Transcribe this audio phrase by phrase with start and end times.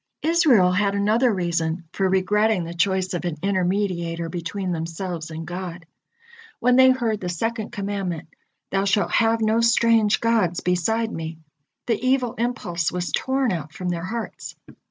[0.23, 5.85] Israel had another reason for regretting the choice of an intermediator between themselves and God.
[6.59, 8.27] When they heard the second commandment:
[8.71, 11.37] "Thou shalt have no strange gods beside Me,"
[11.85, 14.55] the evil impulse was torn out from their hearts.